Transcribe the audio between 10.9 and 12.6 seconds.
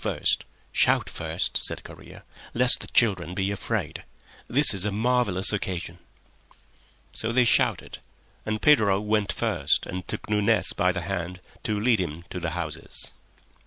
the hand to lead him to the